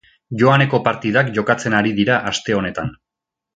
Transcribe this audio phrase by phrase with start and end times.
[0.43, 2.93] Joaneko partidak jokatzen ari dira aste honetan.